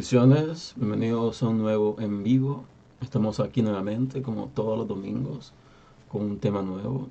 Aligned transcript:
Bienvenidos 0.00 1.42
a 1.42 1.48
un 1.48 1.58
nuevo 1.58 1.96
en 2.00 2.22
vivo. 2.22 2.64
Estamos 3.02 3.38
aquí 3.38 3.60
nuevamente, 3.60 4.22
como 4.22 4.46
todos 4.46 4.78
los 4.78 4.88
domingos, 4.88 5.52
con 6.08 6.22
un 6.22 6.38
tema 6.38 6.62
nuevo. 6.62 7.10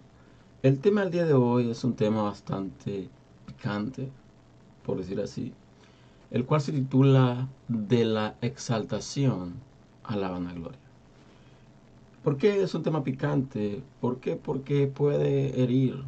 El 0.63 0.79
tema 0.79 1.01
del 1.01 1.11
día 1.11 1.25
de 1.25 1.35
hoy 1.35 1.69
es 1.69 1.83
un 1.83 1.93
tema 1.93 2.23
bastante 2.23 3.07
picante, 3.45 4.09
por 4.83 4.97
decir 4.97 5.21
así, 5.21 5.53
el 6.31 6.45
cual 6.45 6.61
se 6.61 6.71
titula 6.71 7.47
De 7.67 8.05
la 8.05 8.37
exaltación 8.41 9.53
a 10.03 10.15
la 10.15 10.31
vanagloria. 10.31 10.79
¿Por 12.23 12.37
qué 12.37 12.63
es 12.63 12.73
un 12.73 12.81
tema 12.81 13.03
picante? 13.03 13.83
¿Por 14.01 14.19
qué? 14.19 14.35
Porque 14.35 14.87
puede 14.87 15.61
herir 15.61 16.01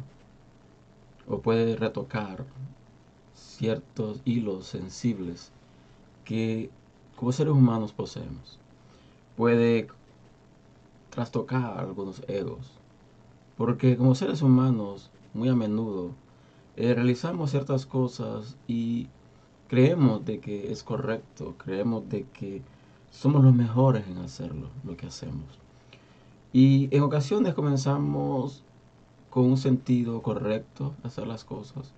o 1.28 1.38
puede 1.38 1.76
retocar 1.76 2.44
ciertos 3.36 4.20
hilos 4.24 4.66
sensibles 4.66 5.52
que 6.24 6.70
como 7.16 7.32
seres 7.32 7.52
humanos 7.52 7.92
poseemos. 7.92 8.58
Puede 9.36 9.88
trastocar 11.10 11.78
algunos 11.78 12.22
egos. 12.28 12.72
Porque 13.56 13.96
como 13.96 14.14
seres 14.14 14.42
humanos, 14.42 15.10
muy 15.34 15.48
a 15.48 15.54
menudo, 15.54 16.12
eh, 16.76 16.94
realizamos 16.94 17.50
ciertas 17.50 17.86
cosas 17.86 18.56
y 18.66 19.08
creemos 19.68 20.24
de 20.24 20.40
que 20.40 20.72
es 20.72 20.82
correcto, 20.82 21.54
creemos 21.58 22.08
de 22.08 22.24
que 22.32 22.62
somos 23.10 23.44
los 23.44 23.54
mejores 23.54 24.06
en 24.08 24.18
hacerlo, 24.18 24.68
lo 24.84 24.96
que 24.96 25.06
hacemos. 25.06 25.46
Y 26.52 26.88
en 26.94 27.02
ocasiones 27.02 27.54
comenzamos 27.54 28.64
con 29.30 29.44
un 29.44 29.56
sentido 29.56 30.22
correcto 30.22 30.94
hacer 31.02 31.26
las 31.26 31.44
cosas, 31.44 31.92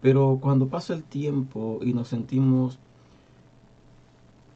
pero 0.00 0.38
cuando 0.40 0.68
pasa 0.68 0.94
el 0.94 1.02
tiempo 1.02 1.80
y 1.82 1.92
nos 1.92 2.08
sentimos 2.08 2.78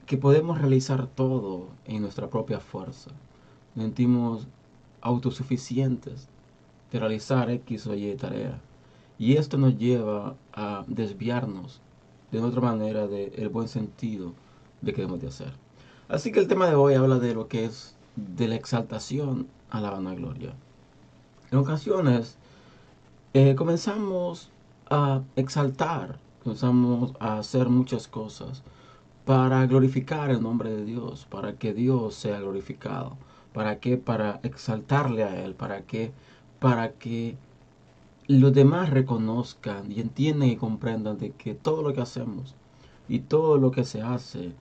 que 0.09 0.17
podemos 0.17 0.59
realizar 0.59 1.07
todo 1.07 1.69
en 1.85 2.01
nuestra 2.01 2.31
propia 2.31 2.61
fuerza. 2.61 3.11
Nos 3.75 3.85
sentimos 3.85 4.47
autosuficientes 5.03 6.29
de 6.91 6.99
realizar 6.99 7.51
X 7.51 7.87
o 7.87 7.95
Y 7.95 8.17
tarea. 8.17 8.59
Y 9.19 9.37
esto 9.37 9.59
nos 9.59 9.77
lleva 9.77 10.35
a 10.55 10.83
desviarnos 10.87 11.83
de 12.33 12.41
otra 12.41 12.63
manera 12.63 13.07
del 13.07 13.51
buen 13.51 13.69
sentido 13.69 14.33
de 14.81 14.95
que 14.95 15.03
debemos 15.03 15.21
de 15.21 15.29
hacer. 15.29 15.53
Así 16.09 16.33
que 16.33 16.41
el 16.41 16.49
tema 16.49 16.69
de 16.69 16.75
hoy 16.75 16.95
habla 16.95 17.19
de 17.19 17.35
lo 17.35 17.49
que 17.49 17.67
es 17.67 17.95
de 18.17 18.49
la 18.49 18.55
exaltación 18.55 19.47
a 19.69 19.83
la 19.83 19.91
vanagloria. 19.91 20.55
En 21.51 21.59
ocasiones 21.59 22.39
eh, 23.35 23.55
comenzamos 23.55 24.49
a 24.89 25.21
exaltar, 25.37 26.19
comenzamos 26.43 27.13
a 27.21 27.37
hacer 27.37 27.69
muchas 27.69 28.09
cosas 28.09 28.63
para 29.29 29.67
glorificar 29.67 30.31
el 30.31 30.41
nombre 30.41 30.71
de 30.71 30.87
Dios, 30.87 31.27
para 31.29 31.53
que 31.53 31.75
Dios 31.75 32.15
sea 32.15 32.41
glorificado. 32.41 33.19
¿Para 33.53 33.79
qué? 33.79 33.99
Para 33.99 34.41
exaltarle 34.43 35.23
a 35.23 35.45
Él, 35.45 35.53
para 35.53 35.83
que, 35.83 36.13
para 36.61 36.93
que 36.93 37.37
los 38.27 38.55
demás 38.55 38.89
reconozcan 38.89 39.93
y 39.93 40.01
entiendan 40.01 40.49
y 40.49 40.57
comprendan 40.57 41.19
de 41.19 41.33
que 41.33 41.55
todo 41.55 41.83
lo 41.83 41.93
que 41.93 42.01
hacemos 42.01 42.55
y 43.07 43.19
todo 43.19 43.59
lo 43.59 43.71
que 43.71 43.85
se 43.85 44.01
hace 44.01 44.53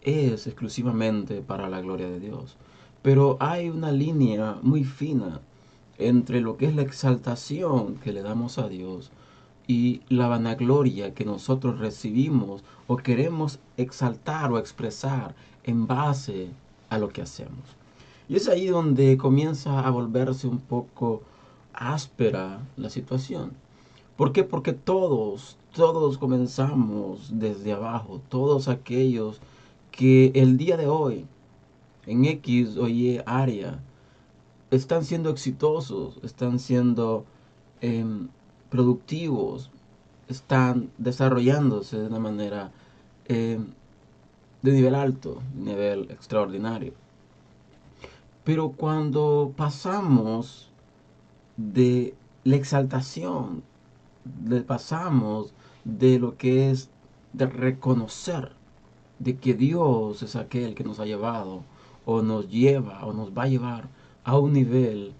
es 0.00 0.46
exclusivamente 0.46 1.42
para 1.42 1.68
la 1.68 1.82
gloria 1.82 2.08
de 2.08 2.18
Dios. 2.18 2.56
Pero 3.02 3.36
hay 3.40 3.68
una 3.68 3.92
línea 3.92 4.56
muy 4.62 4.84
fina 4.84 5.42
entre 5.98 6.40
lo 6.40 6.56
que 6.56 6.64
es 6.64 6.74
la 6.74 6.80
exaltación 6.80 7.96
que 7.96 8.14
le 8.14 8.22
damos 8.22 8.56
a 8.56 8.70
Dios 8.70 9.12
y 9.68 10.00
la 10.08 10.26
vanagloria 10.28 11.14
que 11.14 11.26
nosotros 11.26 11.78
recibimos 11.78 12.64
o 12.88 12.96
queremos 12.96 13.60
exaltar 13.76 14.50
o 14.50 14.58
expresar 14.58 15.36
en 15.62 15.86
base 15.86 16.48
a 16.88 16.98
lo 16.98 17.10
que 17.10 17.22
hacemos. 17.22 17.76
Y 18.28 18.36
es 18.36 18.48
ahí 18.48 18.66
donde 18.66 19.18
comienza 19.18 19.86
a 19.86 19.90
volverse 19.90 20.48
un 20.48 20.58
poco 20.58 21.22
áspera 21.74 22.60
la 22.76 22.88
situación. 22.88 23.52
¿Por 24.16 24.32
qué? 24.32 24.42
Porque 24.42 24.72
todos, 24.72 25.58
todos 25.74 26.16
comenzamos 26.16 27.30
desde 27.38 27.74
abajo, 27.74 28.22
todos 28.30 28.68
aquellos 28.68 29.40
que 29.90 30.32
el 30.34 30.56
día 30.56 30.78
de 30.78 30.88
hoy, 30.88 31.26
en 32.06 32.24
X 32.24 32.78
o 32.78 32.88
Y 32.88 33.20
área, 33.26 33.80
están 34.70 35.04
siendo 35.04 35.28
exitosos, 35.28 36.18
están 36.22 36.58
siendo 36.58 37.24
em, 37.80 38.28
productivos 38.70 39.70
están 40.28 40.90
desarrollándose 40.98 41.98
de 41.98 42.06
una 42.06 42.18
manera 42.18 42.70
eh, 43.26 43.58
de 44.62 44.72
nivel 44.72 44.94
alto, 44.94 45.42
nivel 45.54 46.10
extraordinario. 46.10 46.92
Pero 48.44 48.70
cuando 48.70 49.52
pasamos 49.56 50.70
de 51.56 52.14
la 52.44 52.56
exaltación, 52.56 53.62
le 54.46 54.62
pasamos 54.62 55.52
de 55.84 56.18
lo 56.18 56.36
que 56.36 56.70
es 56.70 56.90
de 57.32 57.46
reconocer 57.46 58.52
de 59.18 59.36
que 59.36 59.54
Dios 59.54 60.22
es 60.22 60.36
aquel 60.36 60.74
que 60.74 60.84
nos 60.84 61.00
ha 61.00 61.06
llevado 61.06 61.62
o 62.04 62.22
nos 62.22 62.48
lleva 62.48 63.04
o 63.04 63.12
nos 63.12 63.36
va 63.36 63.44
a 63.44 63.48
llevar 63.48 63.88
a 64.24 64.38
un 64.38 64.52
nivel 64.52 65.12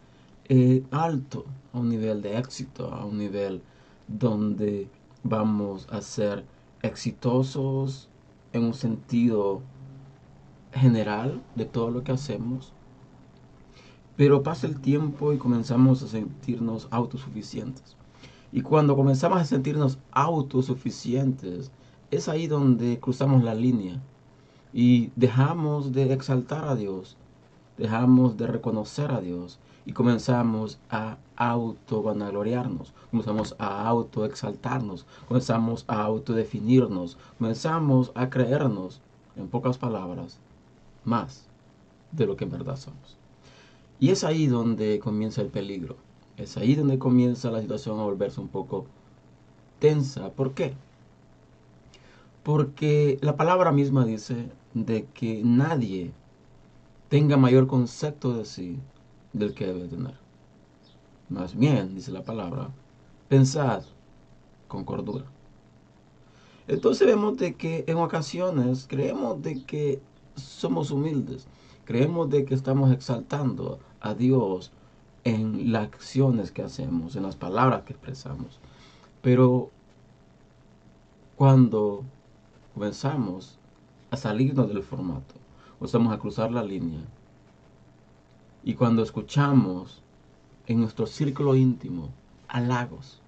eh, 0.48 0.82
alto, 0.90 1.44
a 1.72 1.78
un 1.78 1.88
nivel 1.90 2.22
de 2.22 2.38
éxito, 2.38 2.92
a 2.92 3.04
un 3.04 3.18
nivel 3.18 3.62
donde 4.06 4.88
vamos 5.22 5.86
a 5.90 6.00
ser 6.00 6.44
exitosos 6.82 8.08
en 8.52 8.64
un 8.64 8.74
sentido 8.74 9.60
general 10.72 11.42
de 11.54 11.66
todo 11.66 11.90
lo 11.90 12.02
que 12.02 12.12
hacemos. 12.12 12.72
Pero 14.16 14.42
pasa 14.42 14.66
el 14.66 14.80
tiempo 14.80 15.32
y 15.32 15.38
comenzamos 15.38 16.02
a 16.02 16.08
sentirnos 16.08 16.88
autosuficientes. 16.90 17.96
Y 18.50 18.62
cuando 18.62 18.96
comenzamos 18.96 19.40
a 19.40 19.44
sentirnos 19.44 19.98
autosuficientes, 20.12 21.70
es 22.10 22.28
ahí 22.28 22.46
donde 22.46 22.98
cruzamos 22.98 23.44
la 23.44 23.54
línea 23.54 24.00
y 24.72 25.10
dejamos 25.14 25.92
de 25.92 26.12
exaltar 26.12 26.64
a 26.64 26.74
Dios, 26.74 27.18
dejamos 27.76 28.38
de 28.38 28.46
reconocer 28.46 29.12
a 29.12 29.20
Dios 29.20 29.58
y 29.88 29.92
comenzamos 29.94 30.78
a 30.90 31.16
auto-vanagloriarnos, 31.36 32.92
comenzamos 33.10 33.56
a 33.58 33.88
auto-exaltarnos, 33.88 35.06
comenzamos 35.26 35.86
a 35.88 36.02
autodefinirnos, 36.02 37.16
comenzamos 37.38 38.12
a 38.14 38.28
creernos, 38.28 39.00
en 39.34 39.48
pocas 39.48 39.78
palabras, 39.78 40.40
más 41.06 41.46
de 42.12 42.26
lo 42.26 42.36
que 42.36 42.44
en 42.44 42.50
verdad 42.50 42.76
somos. 42.76 43.16
Y 43.98 44.10
es 44.10 44.24
ahí 44.24 44.46
donde 44.46 44.98
comienza 44.98 45.40
el 45.40 45.48
peligro, 45.48 45.96
es 46.36 46.58
ahí 46.58 46.74
donde 46.74 46.98
comienza 46.98 47.50
la 47.50 47.62
situación 47.62 47.98
a 47.98 48.02
volverse 48.02 48.42
un 48.42 48.48
poco 48.48 48.84
tensa. 49.78 50.28
¿Por 50.32 50.52
qué? 50.52 50.74
Porque 52.42 53.16
la 53.22 53.36
palabra 53.36 53.72
misma 53.72 54.04
dice 54.04 54.50
de 54.74 55.06
que 55.14 55.40
nadie 55.42 56.12
tenga 57.08 57.38
mayor 57.38 57.66
concepto 57.66 58.34
de 58.34 58.44
sí 58.44 58.78
del 59.32 59.54
que 59.54 59.66
debe 59.66 59.86
tener. 59.88 60.14
Más 61.28 61.56
bien, 61.56 61.94
dice 61.94 62.10
la 62.10 62.22
palabra, 62.22 62.70
pensad 63.28 63.82
con 64.66 64.84
cordura. 64.84 65.24
Entonces 66.66 67.06
vemos 67.06 67.36
de 67.38 67.54
que 67.54 67.84
en 67.86 67.96
ocasiones 67.96 68.86
creemos 68.88 69.42
de 69.42 69.64
que 69.64 70.02
somos 70.36 70.90
humildes, 70.90 71.46
creemos 71.84 72.28
de 72.30 72.44
que 72.44 72.54
estamos 72.54 72.92
exaltando 72.92 73.78
a 74.00 74.14
Dios 74.14 74.72
en 75.24 75.72
las 75.72 75.84
acciones 75.84 76.52
que 76.52 76.62
hacemos, 76.62 77.16
en 77.16 77.22
las 77.22 77.36
palabras 77.36 77.82
que 77.82 77.92
expresamos. 77.92 78.60
Pero 79.22 79.70
cuando 81.36 82.04
comenzamos 82.74 83.58
a 84.10 84.16
salirnos 84.16 84.68
del 84.68 84.82
formato, 84.82 85.34
comenzamos 85.78 86.12
a 86.12 86.18
cruzar 86.18 86.50
la 86.50 86.62
línea, 86.62 87.00
y 88.68 88.74
cuando 88.74 89.02
escuchamos 89.02 90.02
en 90.66 90.80
nuestro 90.80 91.06
círculo 91.06 91.56
íntimo 91.56 92.10
halagos 92.48 93.22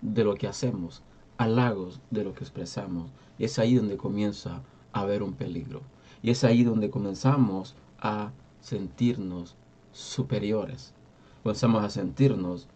de 0.00 0.24
lo 0.24 0.36
que 0.36 0.46
hacemos, 0.46 1.02
halagos 1.36 2.00
de 2.10 2.24
lo 2.24 2.32
que 2.32 2.42
expresamos, 2.44 3.10
es 3.38 3.58
ahí 3.58 3.74
donde 3.74 3.98
comienza 3.98 4.62
a 4.94 5.00
haber 5.00 5.22
un 5.22 5.34
peligro. 5.34 5.82
Y 6.22 6.30
es 6.30 6.44
ahí 6.44 6.64
donde 6.64 6.88
comenzamos 6.88 7.74
a 7.98 8.32
sentirnos 8.62 9.54
superiores. 9.92 10.94
Comenzamos 11.42 11.84
a 11.84 11.90
sentirnos 11.90 12.66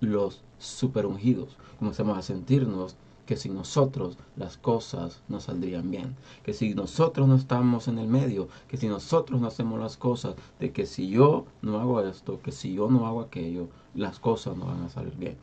los 0.00 0.42
superungidos. 0.58 1.56
Comenzamos 1.78 2.18
a 2.18 2.22
sentirnos 2.22 2.96
que 3.28 3.36
sin 3.36 3.54
nosotros 3.54 4.16
las 4.36 4.56
cosas 4.56 5.20
no 5.28 5.38
saldrían 5.38 5.90
bien, 5.90 6.16
que 6.44 6.54
si 6.54 6.72
nosotros 6.74 7.28
no 7.28 7.36
estamos 7.36 7.86
en 7.86 7.98
el 7.98 8.08
medio, 8.08 8.48
que 8.68 8.78
si 8.78 8.88
nosotros 8.88 9.38
no 9.38 9.48
hacemos 9.48 9.78
las 9.78 9.98
cosas, 9.98 10.34
de 10.58 10.72
que 10.72 10.86
si 10.86 11.10
yo 11.10 11.44
no 11.60 11.78
hago 11.78 12.00
esto, 12.00 12.40
que 12.40 12.52
si 12.52 12.72
yo 12.72 12.88
no 12.88 13.06
hago 13.06 13.20
aquello, 13.20 13.68
las 13.94 14.18
cosas 14.18 14.56
no 14.56 14.64
van 14.64 14.80
a 14.80 14.88
salir 14.88 15.14
bien. 15.18 15.36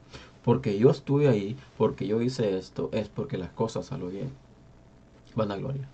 Porque 0.44 0.80
yo 0.80 0.90
estuve 0.90 1.28
ahí, 1.28 1.56
porque 1.78 2.08
yo 2.08 2.24
hice 2.24 2.58
esto, 2.58 2.90
es 2.92 3.08
porque 3.08 3.38
las 3.38 3.52
cosas 3.52 3.86
salieron 3.86 4.14
bien. 4.14 4.32
Vanagloria. 5.36 5.88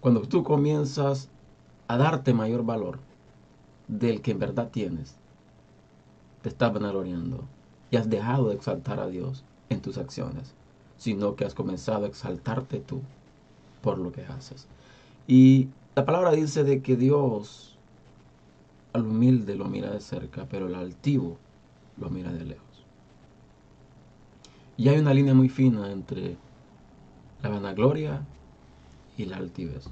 Cuando 0.00 0.20
tú 0.20 0.44
comienzas 0.44 1.28
a 1.88 1.96
darte 1.96 2.34
mayor 2.34 2.64
valor 2.64 3.00
del 3.88 4.22
que 4.22 4.30
en 4.30 4.38
verdad 4.38 4.68
tienes, 4.70 5.16
te 6.42 6.50
estás 6.50 6.72
vanagloriando 6.72 7.42
y 7.90 7.96
has 7.96 8.08
dejado 8.08 8.50
de 8.50 8.54
exaltar 8.54 9.00
a 9.00 9.08
Dios 9.08 9.42
en 9.70 9.80
tus 9.80 9.98
acciones, 9.98 10.54
sino 10.98 11.36
que 11.36 11.44
has 11.44 11.54
comenzado 11.54 12.04
a 12.04 12.08
exaltarte 12.08 12.80
tú 12.80 13.00
por 13.82 13.98
lo 13.98 14.12
que 14.12 14.24
haces. 14.26 14.66
Y 15.26 15.68
la 15.94 16.04
palabra 16.04 16.32
dice 16.32 16.64
de 16.64 16.82
que 16.82 16.96
Dios 16.96 17.76
al 18.92 19.06
humilde 19.06 19.54
lo 19.54 19.66
mira 19.66 19.90
de 19.90 20.00
cerca, 20.00 20.46
pero 20.50 20.66
el 20.66 20.74
altivo 20.74 21.38
lo 21.96 22.10
mira 22.10 22.32
de 22.32 22.44
lejos. 22.44 22.66
Y 24.76 24.88
hay 24.88 24.98
una 24.98 25.14
línea 25.14 25.34
muy 25.34 25.48
fina 25.48 25.90
entre 25.90 26.36
la 27.42 27.48
vanagloria 27.48 28.24
y 29.16 29.24
la 29.24 29.36
altivez. 29.36 29.88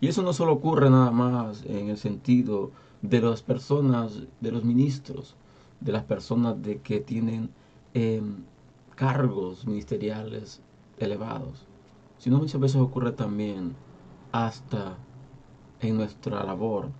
Y 0.00 0.08
eso 0.08 0.22
no 0.22 0.32
solo 0.32 0.52
ocurre 0.52 0.90
nada 0.90 1.10
más 1.10 1.64
en 1.64 1.88
el 1.88 1.96
sentido 1.96 2.70
de 3.02 3.20
las 3.20 3.42
personas, 3.42 4.22
de 4.40 4.52
los 4.52 4.64
ministros, 4.64 5.36
de 5.80 5.92
las 5.92 6.04
personas 6.04 6.62
de 6.62 6.78
que 6.80 7.00
tienen 7.00 7.50
em, 7.94 8.44
cargos 8.96 9.66
ministeriales 9.66 10.60
elevados, 10.98 11.66
sino 12.18 12.38
muchas 12.38 12.60
veces 12.60 12.80
ocurre 12.80 13.12
también 13.12 13.76
hasta 14.32 14.96
en 15.80 15.96
nuestra 15.96 16.42
labor 16.42 16.90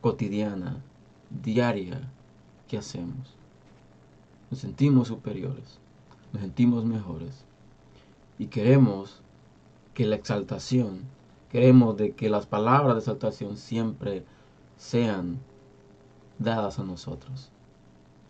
cotidiana, 0.00 0.76
diaria, 1.42 2.00
que 2.68 2.78
hacemos. 2.78 3.34
Nos 4.50 4.60
sentimos 4.60 5.08
superiores, 5.08 5.80
nos 6.32 6.42
sentimos 6.42 6.84
mejores 6.84 7.44
y 8.38 8.46
queremos 8.46 9.20
que 9.94 10.06
la 10.06 10.16
exaltación, 10.16 11.00
queremos 11.50 11.96
de 11.96 12.12
que 12.12 12.28
las 12.28 12.46
palabras 12.46 12.94
de 12.94 13.00
exaltación 13.00 13.56
siempre 13.56 14.24
sean 14.76 15.40
dadas 16.38 16.78
a 16.78 16.84
nosotros. 16.84 17.50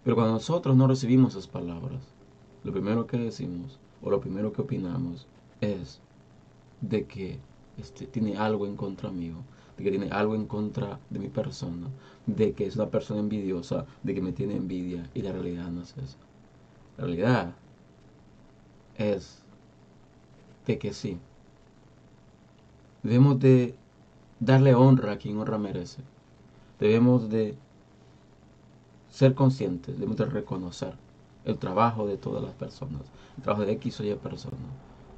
Pero 0.04 0.16
cuando 0.16 0.34
nosotros 0.34 0.76
no 0.76 0.86
recibimos 0.86 1.34
esas 1.34 1.46
palabras, 1.46 2.00
lo 2.64 2.72
primero 2.72 3.06
que 3.06 3.16
decimos 3.16 3.78
o 4.02 4.10
lo 4.10 4.20
primero 4.20 4.52
que 4.52 4.62
opinamos 4.62 5.26
es 5.60 6.00
de 6.80 7.06
que 7.06 7.38
este, 7.78 8.06
tiene 8.06 8.36
algo 8.36 8.66
en 8.66 8.76
contra 8.76 9.10
mío, 9.10 9.36
de 9.76 9.84
que 9.84 9.90
tiene 9.90 10.10
algo 10.10 10.34
en 10.34 10.46
contra 10.46 10.98
de 11.10 11.18
mi 11.18 11.28
persona, 11.28 11.88
de 12.26 12.52
que 12.52 12.66
es 12.66 12.76
una 12.76 12.90
persona 12.90 13.20
envidiosa, 13.20 13.86
de 14.02 14.14
que 14.14 14.22
me 14.22 14.32
tiene 14.32 14.56
envidia, 14.56 15.08
y 15.14 15.22
la 15.22 15.32
realidad 15.32 15.68
no 15.70 15.82
es 15.82 15.96
eso. 15.96 16.18
La 16.98 17.04
realidad 17.04 17.54
es 18.96 19.42
de 20.66 20.78
que 20.78 20.92
sí. 20.92 21.18
Debemos 23.02 23.40
de 23.40 23.74
darle 24.40 24.74
honra 24.74 25.12
a 25.12 25.18
quien 25.18 25.38
honra 25.38 25.58
merece. 25.58 26.02
Debemos 26.78 27.30
de 27.30 27.56
ser 29.08 29.34
conscientes, 29.34 29.94
debemos 29.94 30.16
de 30.16 30.26
reconocer 30.26 30.94
el 31.44 31.58
trabajo 31.58 32.06
de 32.06 32.16
todas 32.16 32.42
las 32.42 32.54
personas, 32.54 33.02
el 33.36 33.42
trabajo 33.42 33.64
de 33.64 33.72
X 33.72 34.00
o 34.00 34.04
Y 34.04 34.14
personas. 34.14 34.60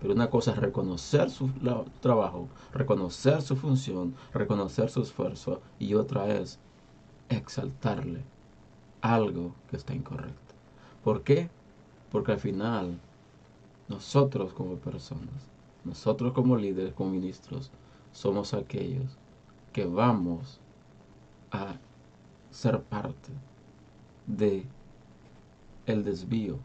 Pero 0.00 0.14
una 0.14 0.30
cosa 0.30 0.50
es 0.50 0.58
reconocer 0.58 1.30
su 1.30 1.48
trabajo, 2.00 2.48
reconocer 2.72 3.40
su 3.40 3.56
función, 3.56 4.14
reconocer 4.32 4.90
su 4.90 5.02
esfuerzo, 5.02 5.60
y 5.78 5.94
otra 5.94 6.28
es 6.28 6.58
exaltarle 7.28 8.24
algo 9.00 9.54
que 9.70 9.76
está 9.76 9.94
incorrecto. 9.94 10.54
¿Por 11.04 11.22
qué? 11.22 11.50
Porque 12.10 12.32
al 12.32 12.40
final, 12.40 12.98
nosotros 13.88 14.52
como 14.52 14.76
personas, 14.76 15.48
nosotros 15.84 16.32
como 16.32 16.56
líderes, 16.56 16.94
como 16.94 17.10
ministros, 17.10 17.70
somos 18.12 18.54
aquellos 18.54 19.19
que 19.72 19.86
vamos 19.86 20.60
a 21.50 21.76
ser 22.50 22.82
parte 22.82 23.30
de 24.26 24.66
el 25.87 26.05
desvío, 26.05 26.58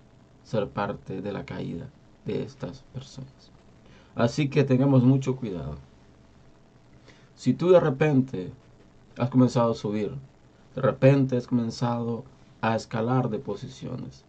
ser 0.43 0.69
parte 0.69 1.21
de 1.21 1.31
la 1.31 1.45
caída 1.45 1.89
de 2.25 2.43
estas 2.43 2.83
personas. 2.93 3.51
Así 4.15 4.49
que 4.49 4.63
tengamos 4.63 5.03
mucho 5.03 5.35
cuidado. 5.35 5.75
Si 7.35 7.53
tú 7.53 7.69
de 7.69 7.79
repente 7.79 8.51
has 9.17 9.29
comenzado 9.29 9.71
a 9.71 9.75
subir, 9.75 10.11
de 10.75 10.81
repente 10.81 11.37
has 11.37 11.47
comenzado 11.47 12.23
a 12.61 12.75
escalar 12.75 13.29
de 13.29 13.39
posiciones, 13.39 14.25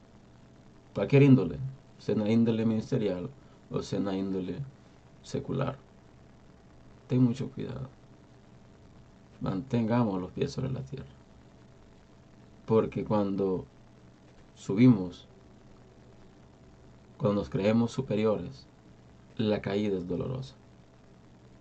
cualquier 0.95 1.23
índole, 1.23 1.59
sea 1.99 2.15
una 2.15 2.31
índole 2.31 2.65
ministerial 2.65 3.31
o 3.71 3.83
sea 3.83 3.99
una 3.99 4.17
índole 4.17 4.57
secular, 5.23 5.77
ten 7.07 7.23
mucho 7.23 7.51
cuidado. 7.51 7.89
Mantengamos 9.41 10.21
los 10.21 10.33
pies 10.33 10.53
sobre 10.53 10.71
la 10.71 10.81
tierra. 10.81 11.07
Porque 12.67 13.05
cuando 13.05 13.65
subimos 14.59 15.27
cuando 17.17 17.41
nos 17.41 17.49
creemos 17.49 17.93
superiores, 17.93 18.67
la 19.37 19.63
caída 19.63 19.97
es 19.97 20.07
dolorosa. 20.07 20.55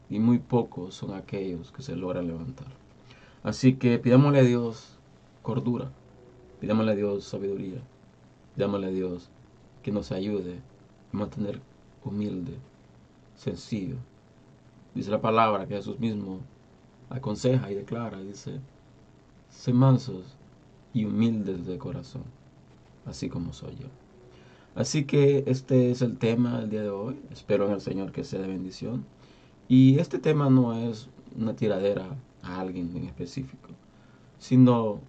Y 0.09 0.19
muy 0.19 0.39
pocos 0.39 0.95
son 0.95 1.13
aquellos 1.13 1.71
que 1.71 1.83
se 1.83 1.95
logran 1.95 2.27
levantar. 2.27 2.67
Así 3.43 3.75
que 3.75 3.99
pidámosle 3.99 4.39
a 4.39 4.43
Dios 4.43 4.97
cordura, 5.41 5.91
pidámosle 6.59 6.91
a 6.91 6.95
Dios 6.95 7.23
sabiduría, 7.23 7.81
pidámosle 8.55 8.87
a 8.87 8.91
Dios 8.91 9.29
que 9.83 9.91
nos 9.91 10.11
ayude 10.11 10.59
a 11.13 11.17
mantener 11.17 11.61
humilde, 12.03 12.57
sencillo. 13.35 13.95
Dice 14.95 15.11
la 15.11 15.21
palabra 15.21 15.67
que 15.67 15.75
Jesús 15.75 15.99
mismo 15.99 16.39
aconseja 17.09 17.71
y 17.71 17.75
declara, 17.75 18.19
dice, 18.19 18.59
sé 19.49 19.71
mansos 19.71 20.35
y 20.93 21.05
humildes 21.05 21.65
de 21.65 21.77
corazón, 21.77 22.23
así 23.07 23.29
como 23.29 23.53
soy 23.53 23.75
yo. 23.75 23.87
Así 24.75 25.05
que 25.05 25.43
este 25.47 25.89
es 25.89 26.01
el 26.01 26.17
tema 26.17 26.59
del 26.59 26.69
día 26.69 26.83
de 26.83 26.89
hoy. 26.89 27.19
Espero 27.31 27.65
en 27.65 27.73
el 27.73 27.81
Señor 27.81 28.11
que 28.11 28.23
sea 28.23 28.39
de 28.41 28.47
bendición. 28.47 29.05
Y 29.67 29.99
este 29.99 30.19
tema 30.19 30.49
no 30.49 30.73
es 30.73 31.09
una 31.35 31.55
tiradera 31.55 32.05
a 32.43 32.61
alguien 32.61 32.95
en 32.95 33.05
específico, 33.05 33.69
sino 34.37 34.99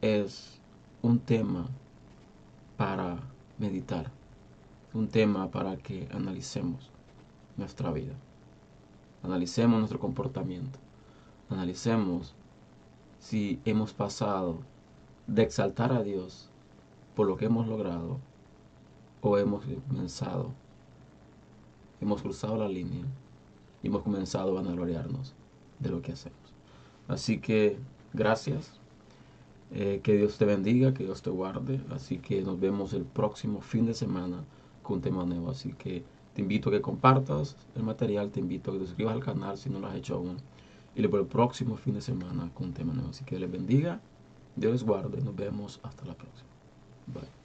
es 0.00 0.60
un 1.02 1.18
tema 1.20 1.68
para 2.76 3.20
meditar, 3.58 4.10
un 4.92 5.08
tema 5.08 5.50
para 5.50 5.76
que 5.76 6.08
analicemos 6.12 6.90
nuestra 7.56 7.92
vida, 7.92 8.14
analicemos 9.22 9.78
nuestro 9.78 10.00
comportamiento, 10.00 10.78
analicemos 11.48 12.34
si 13.20 13.60
hemos 13.64 13.92
pasado 13.92 14.58
de 15.26 15.42
exaltar 15.42 15.92
a 15.92 16.02
Dios 16.02 16.50
por 17.14 17.26
lo 17.26 17.36
que 17.36 17.46
hemos 17.46 17.66
logrado 17.66 18.18
o 19.20 19.38
hemos 19.38 19.64
comenzado, 19.88 20.52
hemos 22.00 22.22
cruzado 22.22 22.56
la 22.56 22.68
línea 22.68 23.04
y 23.82 23.88
hemos 23.88 24.02
comenzado 24.02 24.50
a 24.50 24.62
vanagloriarnos 24.62 25.34
de 25.78 25.90
lo 25.90 26.02
que 26.02 26.12
hacemos. 26.12 26.38
Así 27.08 27.38
que 27.38 27.76
gracias, 28.12 28.72
eh, 29.72 30.00
que 30.02 30.16
Dios 30.16 30.38
te 30.38 30.44
bendiga, 30.44 30.92
que 30.92 31.04
Dios 31.04 31.22
te 31.22 31.30
guarde, 31.30 31.80
así 31.90 32.18
que 32.18 32.42
nos 32.42 32.60
vemos 32.60 32.92
el 32.92 33.04
próximo 33.04 33.60
fin 33.60 33.86
de 33.86 33.94
semana 33.94 34.44
con 34.82 34.96
un 34.96 35.02
tema 35.02 35.24
nuevo, 35.24 35.50
así 35.50 35.72
que 35.72 36.02
te 36.34 36.42
invito 36.42 36.68
a 36.68 36.72
que 36.72 36.80
compartas 36.80 37.56
el 37.74 37.82
material, 37.82 38.30
te 38.30 38.40
invito 38.40 38.70
a 38.70 38.74
que 38.74 38.80
te 38.80 38.86
suscribas 38.86 39.14
al 39.14 39.22
canal 39.22 39.56
si 39.56 39.70
no 39.70 39.80
lo 39.80 39.86
has 39.86 39.96
hecho 39.96 40.16
aún 40.16 40.38
y 40.94 41.06
por 41.08 41.20
el 41.20 41.26
próximo 41.26 41.76
fin 41.76 41.94
de 41.94 42.00
semana 42.00 42.50
con 42.54 42.68
un 42.68 42.74
tema 42.74 42.92
nuevo. 42.92 43.10
Así 43.10 43.24
que 43.24 43.38
les 43.38 43.50
bendiga, 43.50 44.00
Dios 44.56 44.72
les 44.72 44.84
guarde, 44.84 45.20
nos 45.22 45.34
vemos 45.34 45.80
hasta 45.82 46.04
la 46.04 46.14
próxima. 46.14 46.51
Bye. 47.14 47.41